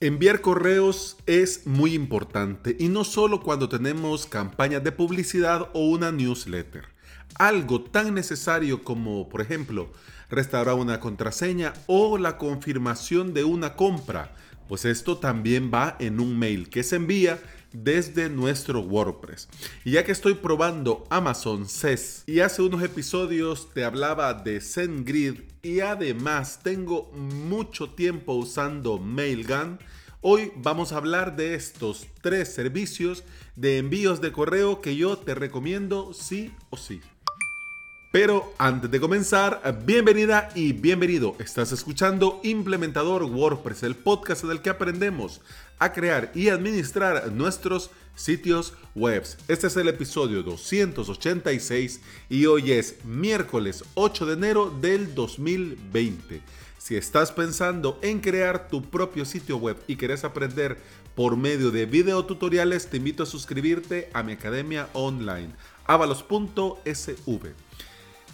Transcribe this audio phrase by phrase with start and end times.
[0.00, 6.12] Enviar correos es muy importante y no solo cuando tenemos campañas de publicidad o una
[6.12, 6.84] newsletter.
[7.34, 9.90] Algo tan necesario como, por ejemplo,
[10.30, 14.36] restaurar una contraseña o la confirmación de una compra,
[14.68, 17.40] pues esto también va en un mail que se envía
[17.72, 19.48] desde nuestro WordPress.
[19.84, 25.40] Y ya que estoy probando Amazon SES y hace unos episodios te hablaba de SendGrid
[25.62, 29.78] y además tengo mucho tiempo usando Mailgun,
[30.20, 33.24] hoy vamos a hablar de estos tres servicios
[33.56, 37.00] de envíos de correo que yo te recomiendo sí o sí.
[38.10, 41.36] Pero antes de comenzar, bienvenida y bienvenido.
[41.38, 45.42] Estás escuchando Implementador WordPress, el podcast en el que aprendemos
[45.78, 49.24] a crear y administrar nuestros sitios web.
[49.46, 52.00] Este es el episodio 286
[52.30, 56.40] y hoy es miércoles 8 de enero del 2020.
[56.78, 60.78] Si estás pensando en crear tu propio sitio web y querés aprender
[61.14, 65.50] por medio de videotutoriales, te invito a suscribirte a mi academia online,
[65.84, 67.67] avalos.sv.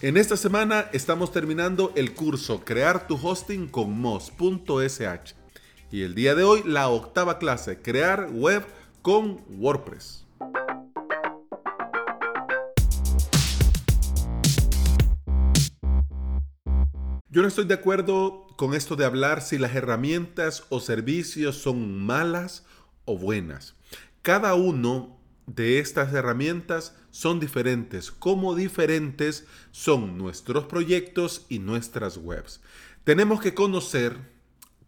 [0.00, 5.34] En esta semana estamos terminando el curso Crear tu hosting con Moz.sh
[5.90, 8.64] y el día de hoy la octava clase, Crear web
[9.02, 10.26] con WordPress.
[17.28, 21.98] Yo no estoy de acuerdo con esto de hablar si las herramientas o servicios son
[22.04, 22.66] malas
[23.04, 23.76] o buenas.
[24.22, 32.60] Cada uno de estas herramientas son diferentes, como diferentes son nuestros proyectos y nuestras webs.
[33.04, 34.16] Tenemos que conocer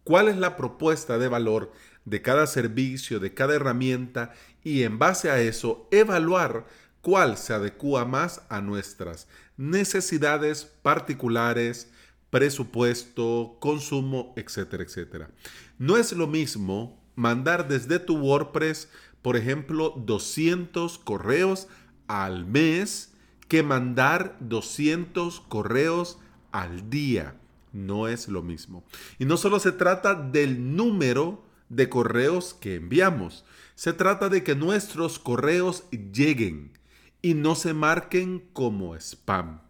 [0.04, 1.72] cuál es la propuesta de valor
[2.04, 6.66] de cada servicio, de cada herramienta y en base a eso evaluar
[7.02, 11.90] cuál se adecua más a nuestras necesidades particulares,
[12.30, 15.30] presupuesto, consumo, etcétera, etcétera.
[15.78, 18.88] No es lo mismo mandar desde tu WordPress,
[19.26, 21.66] por ejemplo, 200 correos
[22.06, 23.12] al mes
[23.48, 26.20] que mandar 200 correos
[26.52, 27.34] al día.
[27.72, 28.84] No es lo mismo.
[29.18, 34.54] Y no solo se trata del número de correos que enviamos, se trata de que
[34.54, 36.78] nuestros correos lleguen
[37.20, 39.60] y no se marquen como spam.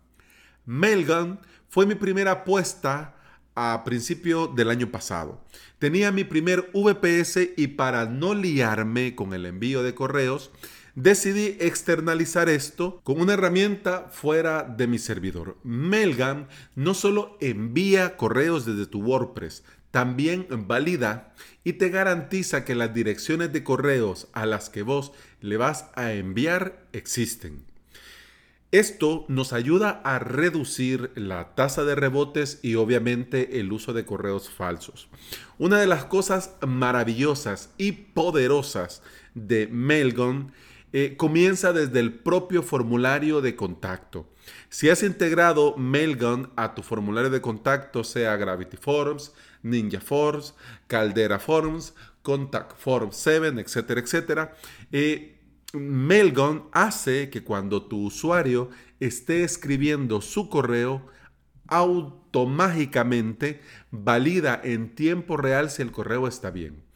[0.66, 3.16] Mailgun fue mi primera apuesta
[3.56, 5.42] a principio del año pasado.
[5.78, 10.52] Tenía mi primer VPS y para no liarme con el envío de correos,
[10.94, 15.58] decidí externalizar esto con una herramienta fuera de mi servidor.
[15.62, 21.34] Mailgun no solo envía correos desde tu WordPress, también valida
[21.64, 26.12] y te garantiza que las direcciones de correos a las que vos le vas a
[26.12, 27.66] enviar existen.
[28.72, 34.50] Esto nos ayuda a reducir la tasa de rebotes y obviamente el uso de correos
[34.50, 35.09] falsos.
[35.56, 39.03] Una de las cosas maravillosas y poderosas
[39.34, 40.53] de Mailgun
[40.93, 44.28] eh, comienza desde el propio formulario de contacto.
[44.69, 50.54] Si has integrado Mailgun a tu formulario de contacto, sea Gravity Forms, Ninja Forms,
[50.87, 54.56] Caldera Forms, Contact Form 7, etcétera, etcétera,
[54.91, 55.35] eh,
[55.72, 61.06] Mailgun hace que cuando tu usuario esté escribiendo su correo,
[61.69, 63.60] automáticamente
[63.91, 66.87] valida en tiempo real si el correo está bien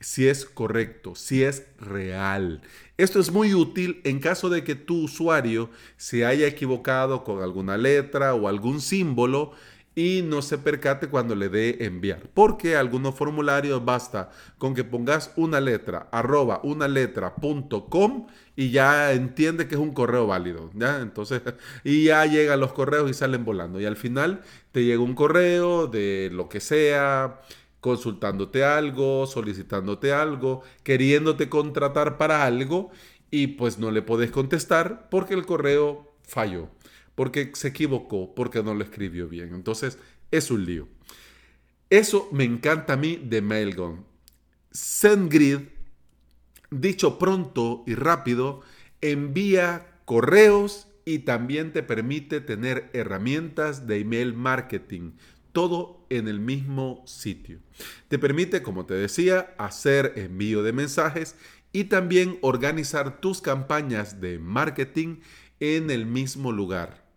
[0.00, 2.62] si es correcto, si es real.
[2.96, 7.76] Esto es muy útil en caso de que tu usuario se haya equivocado con alguna
[7.76, 9.52] letra o algún símbolo
[9.94, 12.28] y no se percate cuando le dé enviar.
[12.32, 18.70] Porque algunos formularios basta con que pongas una letra, arroba una letra punto com y
[18.70, 20.70] ya entiende que es un correo válido.
[20.74, 21.00] ¿ya?
[21.00, 21.42] Entonces,
[21.84, 23.80] y ya llegan los correos y salen volando.
[23.80, 24.42] Y al final
[24.72, 27.40] te llega un correo de lo que sea,
[27.80, 32.90] consultándote algo, solicitándote algo, queriéndote contratar para algo
[33.30, 36.68] y pues no le podés contestar porque el correo falló,
[37.20, 39.52] porque se equivocó, porque no lo escribió bien.
[39.52, 39.98] Entonces
[40.30, 40.88] es un lío.
[41.90, 44.06] Eso me encanta a mí de Mailgun.
[44.70, 45.58] SendGrid,
[46.70, 48.62] dicho pronto y rápido,
[49.02, 55.12] envía correos y también te permite tener herramientas de email marketing
[55.52, 57.58] todo en el mismo sitio.
[58.08, 61.36] Te permite, como te decía, hacer envío de mensajes
[61.70, 65.16] y también organizar tus campañas de marketing
[65.60, 67.09] en el mismo lugar.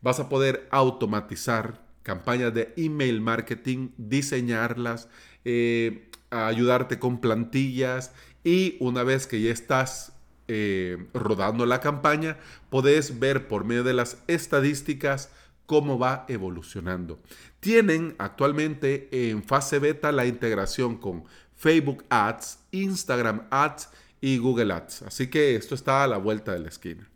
[0.00, 5.08] Vas a poder automatizar campañas de email marketing, diseñarlas,
[5.44, 8.12] eh, ayudarte con plantillas
[8.44, 10.12] y una vez que ya estás
[10.46, 12.38] eh, rodando la campaña,
[12.70, 15.30] podés ver por medio de las estadísticas
[15.66, 17.20] cómo va evolucionando.
[17.60, 21.24] Tienen actualmente en fase beta la integración con
[21.54, 23.90] Facebook Ads, Instagram Ads
[24.22, 25.02] y Google Ads.
[25.02, 27.06] Así que esto está a la vuelta de la esquina.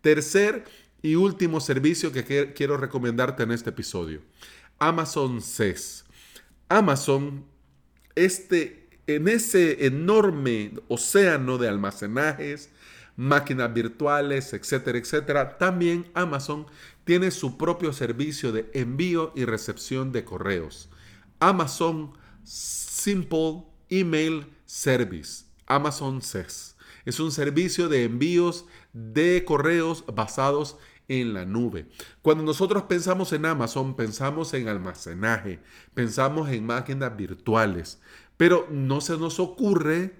[0.00, 0.64] Tercer
[1.06, 4.22] y último servicio que quiero recomendarte en este episodio.
[4.80, 6.04] Amazon SES.
[6.68, 7.44] Amazon,
[8.16, 12.70] este, en ese enorme océano de almacenajes,
[13.14, 16.66] máquinas virtuales, etcétera, etcétera, también Amazon
[17.04, 20.88] tiene su propio servicio de envío y recepción de correos.
[21.38, 26.74] Amazon Simple Email Service, Amazon SES.
[27.04, 31.86] Es un servicio de envíos de correos basados en la nube.
[32.22, 35.60] Cuando nosotros pensamos en Amazon, pensamos en almacenaje,
[35.94, 38.00] pensamos en máquinas virtuales,
[38.36, 40.14] pero no se nos ocurre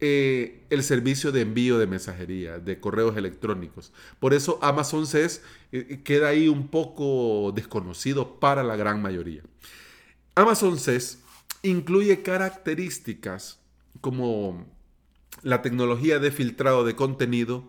[0.00, 3.92] eh, el servicio de envío de mensajería, de correos electrónicos.
[4.20, 5.42] Por eso Amazon SES
[5.72, 9.42] eh, queda ahí un poco desconocido para la gran mayoría.
[10.36, 11.18] Amazon SES
[11.62, 13.58] incluye características
[14.00, 14.66] como
[15.42, 17.64] la tecnología de filtrado de contenido,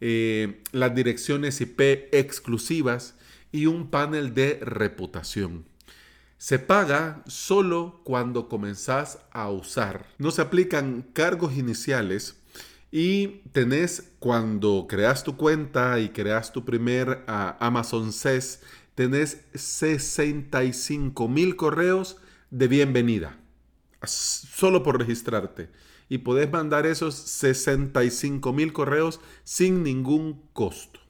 [0.00, 1.80] eh, las direcciones IP
[2.12, 3.14] exclusivas
[3.52, 5.64] y un panel de reputación.
[6.38, 10.06] Se paga solo cuando comenzás a usar.
[10.18, 12.36] No se aplican cargos iniciales
[12.90, 18.60] y tenés cuando creas tu cuenta y creas tu primer ah, Amazon SES,
[18.94, 22.18] tenés 65 mil correos
[22.50, 23.38] de bienvenida
[24.06, 25.70] solo por registrarte
[26.14, 31.00] y podés mandar esos 65 mil correos sin ningún costo.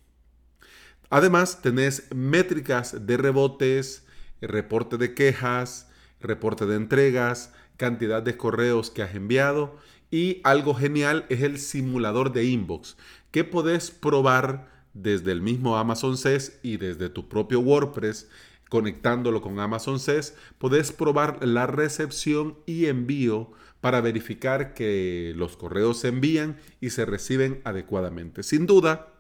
[1.11, 4.07] Además, tenés métricas de rebotes,
[4.41, 5.91] reporte de quejas,
[6.21, 9.77] reporte de entregas, cantidad de correos que has enviado
[10.11, 12.97] y algo genial es el simulador de inbox
[13.31, 18.27] que podés probar desde el mismo Amazon SES y desde tu propio WordPress
[18.71, 23.53] conectándolo con Amazon SES, podés probar la recepción y envío
[23.85, 28.43] para verificar que los correos se envían y se reciben adecuadamente.
[28.43, 29.13] Sin duda,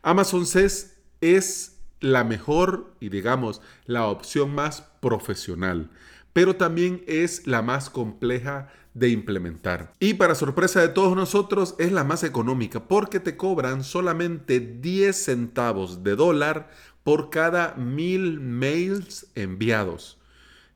[0.00, 5.90] Amazon SES es la mejor y digamos la opción más profesional,
[6.32, 9.92] pero también es la más compleja de implementar.
[10.00, 15.14] Y para sorpresa de todos nosotros es la más económica porque te cobran solamente 10
[15.14, 16.70] centavos de dólar
[17.04, 20.16] por cada mil mails enviados.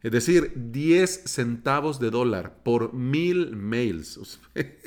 [0.02, 4.40] Es decir, 10 centavos de dólar por mil mails.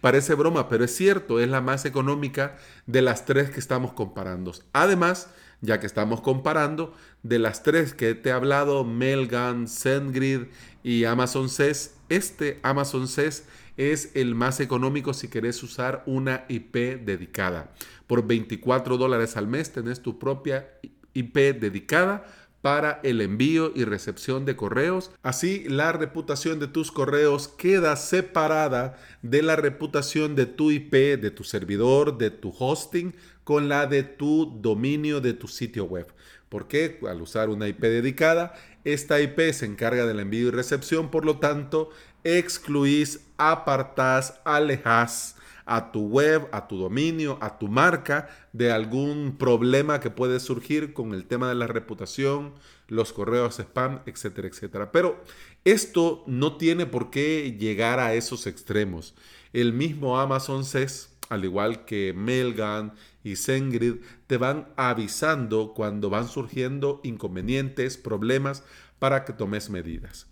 [0.00, 2.56] Parece broma, pero es cierto, es la más económica
[2.86, 4.52] de las tres que estamos comparando.
[4.72, 5.30] Además,
[5.60, 10.42] ya que estamos comparando, de las tres que te he hablado, Mailgun, SendGrid
[10.82, 13.44] y Amazon SES, este Amazon SES
[13.76, 17.72] es el más económico si querés usar una IP dedicada.
[18.06, 20.68] Por 24 dólares al mes tenés tu propia
[21.14, 22.24] IP dedicada
[22.62, 25.10] para el envío y recepción de correos.
[25.22, 31.30] Así la reputación de tus correos queda separada de la reputación de tu IP, de
[31.30, 33.14] tu servidor, de tu hosting,
[33.44, 36.06] con la de tu dominio de tu sitio web.
[36.48, 41.24] Porque al usar una IP dedicada, esta IP se encarga del envío y recepción, por
[41.24, 41.90] lo tanto,
[42.24, 45.36] excluís, apartás, alejas
[45.68, 50.94] a tu web, a tu dominio, a tu marca de algún problema que puede surgir
[50.94, 52.54] con el tema de la reputación,
[52.88, 54.90] los correos spam, etcétera, etcétera.
[54.90, 55.22] Pero
[55.64, 59.14] esto no tiene por qué llegar a esos extremos.
[59.52, 62.92] El mismo Amazon SES, al igual que Mailgun
[63.22, 68.64] y SendGrid, te van avisando cuando van surgiendo inconvenientes, problemas,
[68.98, 70.26] para que tomes medidas.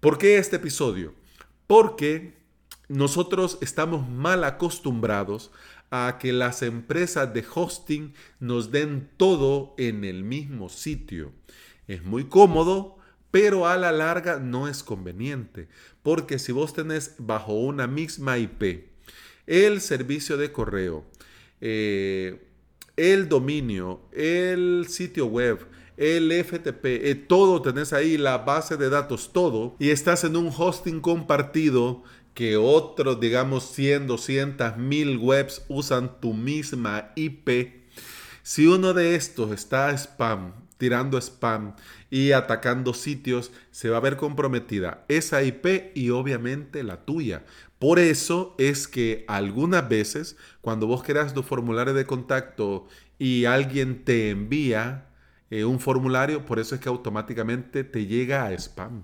[0.00, 1.14] ¿Por qué este episodio?
[1.66, 2.37] Porque
[2.88, 5.50] nosotros estamos mal acostumbrados
[5.90, 11.32] a que las empresas de hosting nos den todo en el mismo sitio.
[11.86, 12.98] Es muy cómodo,
[13.30, 15.68] pero a la larga no es conveniente,
[16.02, 18.88] porque si vos tenés bajo una misma IP
[19.48, 21.06] el servicio de correo,
[21.60, 22.46] eh,
[22.96, 25.66] el dominio, el sitio web,
[25.96, 30.52] el FTP, eh, todo tenés ahí, la base de datos, todo, y estás en un
[30.54, 32.04] hosting compartido
[32.38, 37.82] que otros, digamos, 100, 200, 1000 webs usan tu misma IP.
[38.44, 41.74] Si uno de estos está spam, tirando spam
[42.10, 47.44] y atacando sitios, se va a ver comprometida esa IP y obviamente la tuya.
[47.80, 52.86] Por eso es que algunas veces cuando vos creas tu formulario de contacto
[53.18, 55.08] y alguien te envía
[55.50, 59.02] eh, un formulario, por eso es que automáticamente te llega a spam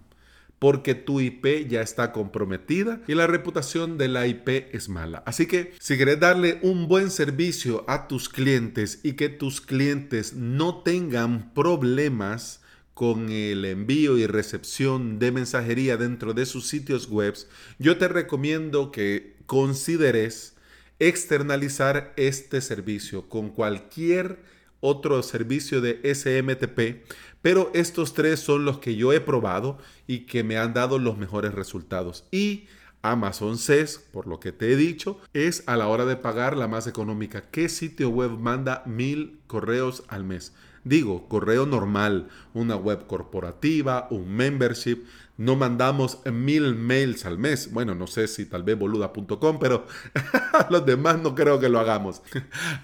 [0.58, 5.22] porque tu IP ya está comprometida y la reputación de la IP es mala.
[5.26, 10.32] Así que si quieres darle un buen servicio a tus clientes y que tus clientes
[10.34, 12.60] no tengan problemas
[12.94, 17.34] con el envío y recepción de mensajería dentro de sus sitios web,
[17.78, 20.54] yo te recomiendo que consideres
[21.00, 24.38] externalizar este servicio con cualquier
[24.84, 27.10] otro servicio de SMTP,
[27.40, 31.16] pero estos tres son los que yo he probado y que me han dado los
[31.16, 32.24] mejores resultados.
[32.30, 32.66] Y
[33.00, 36.68] Amazon SES, por lo que te he dicho, es a la hora de pagar la
[36.68, 37.44] más económica.
[37.50, 40.52] ¿Qué sitio web manda mil correos al mes?
[40.84, 45.04] Digo, correo normal, una web corporativa, un membership.
[45.38, 47.72] No mandamos mil mails al mes.
[47.72, 49.86] Bueno, no sé si tal vez boluda.com, pero
[50.70, 52.22] los demás no creo que lo hagamos.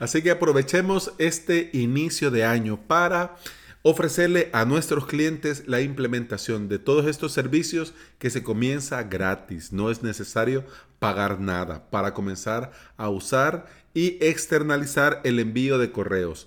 [0.00, 3.36] Así que aprovechemos este inicio de año para
[3.82, 9.72] ofrecerle a nuestros clientes la implementación de todos estos servicios que se comienza gratis.
[9.72, 10.64] No es necesario
[10.98, 16.46] pagar nada para comenzar a usar y externalizar el envío de correos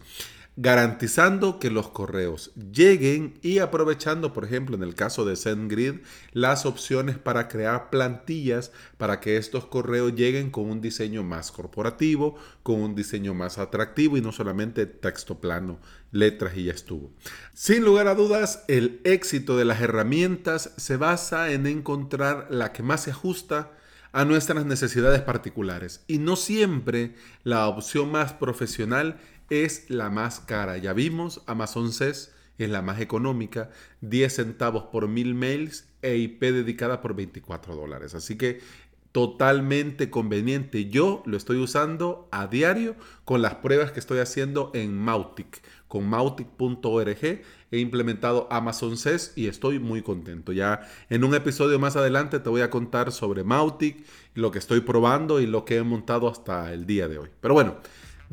[0.55, 6.67] garantizando que los correos lleguen y aprovechando, por ejemplo, en el caso de SendGrid, las
[6.67, 12.81] opciones para crear plantillas para que estos correos lleguen con un diseño más corporativo, con
[12.81, 15.79] un diseño más atractivo y no solamente texto plano,
[16.11, 17.11] letras y ya estuvo.
[17.55, 22.83] Sin lugar a dudas, el éxito de las herramientas se basa en encontrar la que
[22.83, 23.71] más se ajusta
[24.11, 29.17] a nuestras necesidades particulares y no siempre la opción más profesional
[29.53, 30.77] es la más cara.
[30.77, 33.69] Ya vimos, Amazon SES es la más económica,
[34.01, 38.15] 10 centavos por mil mails e IP dedicada por 24 dólares.
[38.15, 38.61] Así que
[39.13, 40.89] totalmente conveniente.
[40.89, 42.95] Yo lo estoy usando a diario
[43.25, 45.61] con las pruebas que estoy haciendo en Mautic.
[45.87, 47.23] Con mautic.org
[47.71, 50.51] he implementado Amazon SES y estoy muy contento.
[50.51, 54.81] Ya en un episodio más adelante te voy a contar sobre Mautic, lo que estoy
[54.81, 57.29] probando y lo que he montado hasta el día de hoy.
[57.39, 57.77] Pero bueno,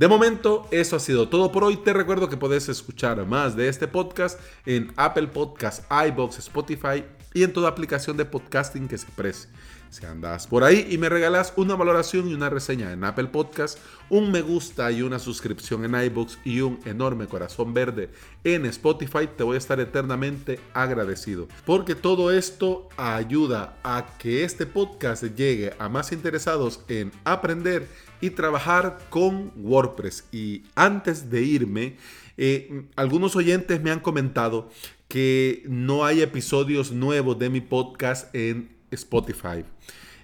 [0.01, 1.77] de momento, eso ha sido todo por hoy.
[1.77, 7.05] Te recuerdo que puedes escuchar más de este podcast en Apple Podcasts, iBox, Spotify
[7.35, 9.51] y en toda aplicación de podcasting que se precie.
[9.91, 13.77] Si andas por ahí y me regalas una valoración y una reseña en Apple Podcast,
[14.09, 18.09] un me gusta y una suscripción en iBooks y un enorme corazón verde
[18.45, 21.49] en Spotify, te voy a estar eternamente agradecido.
[21.67, 27.89] Porque todo esto ayuda a que este podcast llegue a más interesados en aprender
[28.21, 30.25] y trabajar con WordPress.
[30.31, 31.97] Y antes de irme,
[32.37, 34.71] eh, algunos oyentes me han comentado
[35.09, 39.65] que no hay episodios nuevos de mi podcast en Spotify.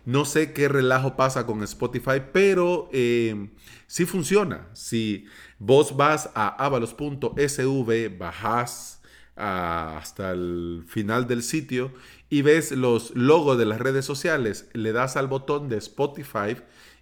[0.04, 3.50] No sé qué relajo pasa con Spotify, pero eh,
[3.88, 4.68] sí funciona.
[4.72, 5.26] Si
[5.58, 9.02] vos vas a avalos.sv, bajas
[9.34, 11.92] hasta el final del sitio
[12.30, 16.56] y ves los logos de las redes sociales, le das al botón de Spotify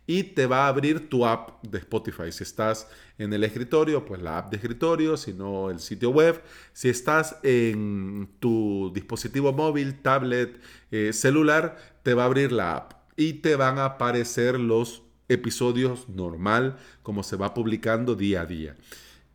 [0.06, 2.30] y te va a abrir tu app de Spotify.
[2.30, 6.42] Si estás en el escritorio, pues la app de escritorio, si no el sitio web.
[6.72, 12.92] Si estás en tu dispositivo móvil, tablet, eh, celular, te va a abrir la app
[13.16, 18.76] y te van a aparecer los episodios normal como se va publicando día a día.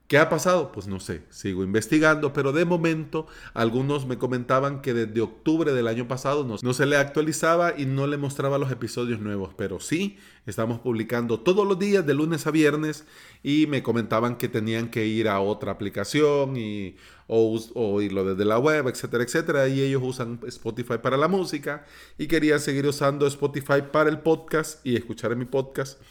[0.09, 0.71] ¿Qué ha pasado?
[0.71, 5.87] Pues no sé, sigo investigando, pero de momento algunos me comentaban que desde octubre del
[5.87, 10.17] año pasado no, se le actualizaba y no le mostraba los episodios nuevos, pero sí,
[10.47, 13.05] estamos publicando todos los días de lunes a viernes
[13.43, 16.95] y me comentaban que tenían que ir a otra aplicación y,
[17.27, 21.85] o, o oírlo desde la web, etcétera, etcétera, y ellos usan Spotify para la música
[22.17, 26.01] y querían seguir usando Spotify para el podcast y escuchar mi podcast.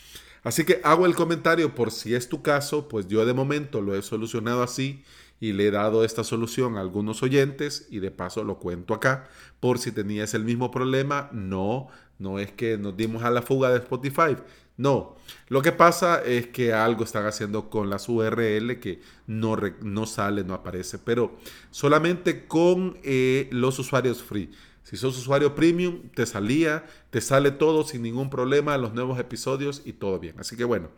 [0.48, 3.94] Así que hago el comentario por si es tu caso, pues yo de momento lo
[3.94, 5.04] he solucionado así
[5.40, 9.28] y le he dado esta solución a algunos oyentes y de paso lo cuento acá
[9.60, 11.28] por si tenías el mismo problema.
[11.34, 11.88] No,
[12.18, 14.38] no es que nos dimos a la fuga de Spotify.
[14.78, 15.16] No,
[15.48, 20.44] lo que pasa es que algo están haciendo con las URL que no, no sale,
[20.44, 21.36] no aparece, pero
[21.70, 24.50] solamente con eh, los usuarios free.
[24.88, 29.82] Si sos usuario premium, te salía, te sale todo sin ningún problema, los nuevos episodios
[29.84, 30.36] y todo bien.
[30.38, 30.88] Así que bueno,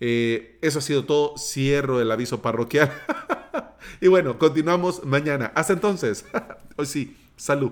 [0.00, 1.38] eh, eso ha sido todo.
[1.38, 2.92] Cierro el aviso parroquial.
[4.00, 5.52] y bueno, continuamos mañana.
[5.54, 6.24] Hasta entonces.
[6.76, 7.70] Hoy sí, salud.